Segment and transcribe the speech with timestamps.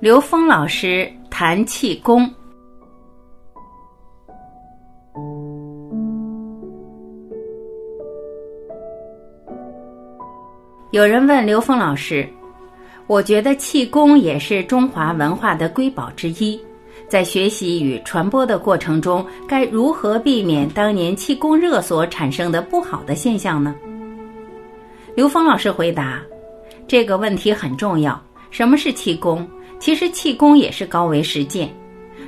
[0.00, 2.32] 刘峰老师谈气功。
[10.92, 12.28] 有人问刘峰老师
[13.08, 16.60] ：“我觉得气功也是中华文化的瑰宝之一，
[17.08, 23.74] 在学习与传播的过程中，该如何避免当年气功热所产生的不好的现象呢？”
[25.16, 26.22] 刘峰老师回答
[26.86, 28.22] ：“这个问题很重要。
[28.52, 29.44] 什么是气功？”
[29.78, 31.68] 其实气功也是高维实践，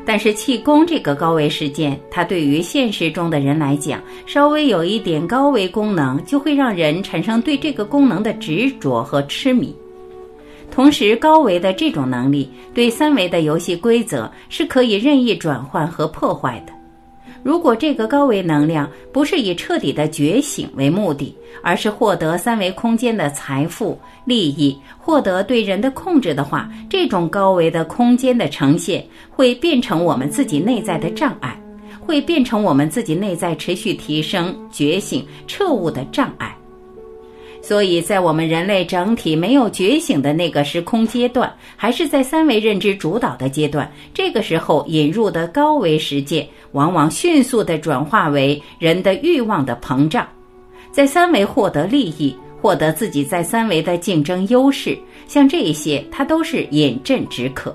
[0.05, 9.75] 但是气功这个高维实践，它对于现实中的人来讲，稍微有一点高维功能，就会让人产生对这个功能的执着和痴迷。
[10.71, 16.73] 同时，高维的这种能力，对三维的游戏规则是可以任意转换和破坏的。
[17.43, 31.59] 如果这个高维能量不是以彻底的觉醒为目的，而是获得三维空间的财富、利益，获得对人的控制的话，这种高维的空间的呈现会变成我们自己内在的障碍，
[31.99, 36.50] 会变成我们自己内在持续提升、觉醒、彻悟的障碍。
[37.71, 50.27] 所以在我们人类整体没有觉醒的那个时空阶段，还是在三维认知主导的阶段，这个时候引入的高维实践，往往迅速地转化为人的欲望的膨胀，
[50.91, 54.99] 在三维获得利益，获得自己在三维的竞争优势，
[55.29, 57.73] 像这一些，它都是饮鸩止渴。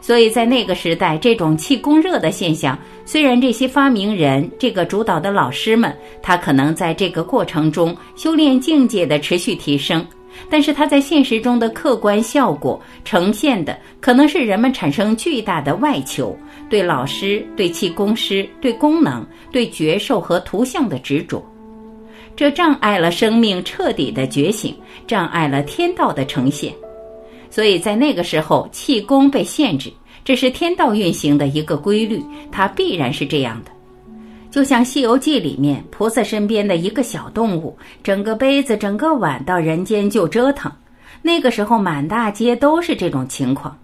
[0.00, 10.04] 所以在那个时代，这种气功热的现象，虽然这些发明人、这个主导的老师们，他可能在这个过程中修炼境界的持续提升，
[10.48, 16.36] 但是他在现实中的客观效果呈现的，可能是人们产生巨大的外求，
[16.68, 21.44] 对老师、对气功师、对功能、对觉受和图像的执着，
[22.34, 24.74] 这障碍了生命彻底的觉醒，
[25.06, 26.72] 障碍了天道的呈现。
[27.50, 29.92] 所以在那个时候，气功被限制，
[30.24, 33.70] 这是天道运行的一个规律，它必然是这样的。
[34.50, 40.70] 就像《西游记》里面菩萨身边的一个小动物，整个杯子、整个碗到人间就折腾。
[41.22, 43.76] 那个时候满大街都是这种情况。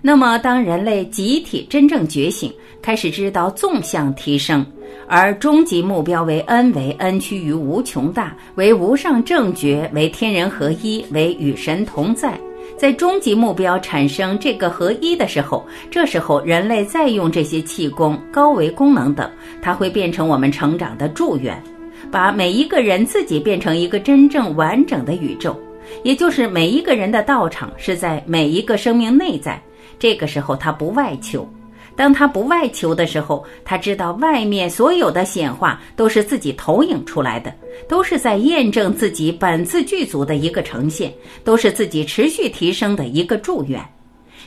[0.00, 4.64] 那么，当人类集体真正觉醒，开始知道纵向提升，
[5.06, 12.38] 而终极目标为 N 为 N 趋于无穷大，为无上正觉，为天人合一，为与神同在。
[12.76, 21.62] 在终极目标产生这个合一的时候，这时候人类再用这些气功、高维功能等，它会变成我们成长的助缘，
[22.10, 25.56] 把每一个人自己变成一个真正完整的宇宙，
[26.02, 29.62] 也就是每一个人的道场是在每一个生命内在。
[29.98, 31.48] 这个时候，它不外求。
[31.96, 37.52] 当他不外求的时候，他知道外面所有的显化都是自己投影出来的，
[37.88, 41.12] 都是在验证自己本自具足的一个呈现，
[41.44, 43.80] 都是自己持续提升的一个祝愿。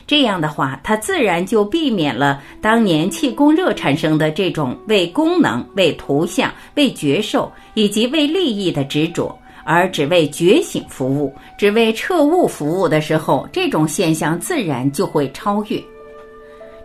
[0.06, 15.82] 这样的话，他自然就避免了当年气功热产生的这种为功能、为图像、为觉受以及为利益的执着，而只为觉醒服务、只为彻悟服务的时候，这种现象自然就会超越。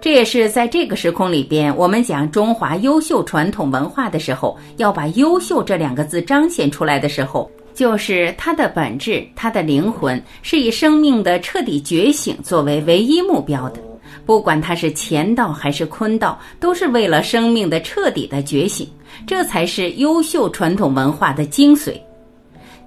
[0.01, 13.79] 这也是在这个时空里边，我们讲中华优秀传统文化的时候，要把“优秀”这两个字彰显出来的时候，就是它的本质、它的灵魂是以生命的彻底觉醒作为唯一目标的。
[14.25, 18.90] 不管它是乾道还是坤道，都是为了生命的彻底的觉醒，
[19.28, 21.94] 这才是优秀传统文化的精髓。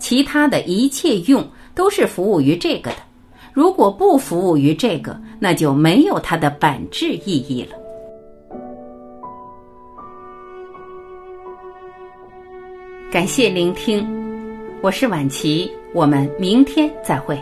[0.01, 2.97] 其他的一切用都是服务于这个的。
[3.55, 7.79] 如果不服务于这个，那就没有它的本质意义了。
[13.13, 14.05] 感谢聆听，
[14.83, 17.41] 我是晚琪，我们明天再会。